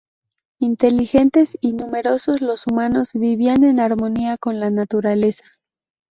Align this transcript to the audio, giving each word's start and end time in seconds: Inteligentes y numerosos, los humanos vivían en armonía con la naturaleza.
Inteligentes 0.61 1.59
y 1.61 1.73
numerosos, 1.73 2.41
los 2.41 2.65
humanos 2.65 3.11
vivían 3.13 3.63
en 3.63 3.79
armonía 3.79 4.35
con 4.39 4.59
la 4.59 4.71
naturaleza. 4.71 5.43